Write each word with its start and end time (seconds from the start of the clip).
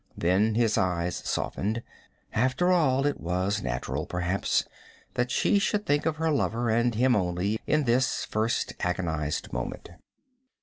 Then 0.17 0.55
his 0.55 0.79
eyes 0.79 1.17
softened. 1.17 1.83
After 2.33 2.71
all, 2.71 3.05
it 3.05 3.19
was 3.21 3.61
natural, 3.61 4.07
perhaps, 4.07 4.65
that 5.13 5.29
she 5.29 5.59
should 5.59 5.85
think 5.85 6.07
of 6.07 6.15
her 6.15 6.31
lover, 6.31 6.71
and 6.71 6.95
of 6.95 6.99
him 6.99 7.15
only, 7.15 7.59
in 7.67 7.83
this 7.83 8.25
first 8.25 8.73
agonized 8.79 9.53
moment. 9.53 9.91